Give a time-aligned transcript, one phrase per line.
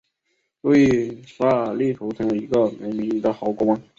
[0.61, 3.79] 路易十二力图成为一位人民的好国王。